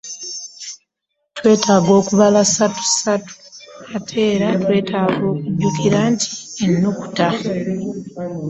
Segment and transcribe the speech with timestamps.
[1.35, 3.33] Twetaaga okubala ssatu, ssatu,
[4.27, 6.25] era twetaaga okujjukira nti
[6.71, 7.27] ennukuta.